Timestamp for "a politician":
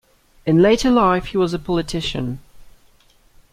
1.53-2.39